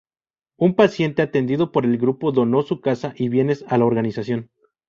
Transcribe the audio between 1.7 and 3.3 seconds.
por el grupo donó su casa y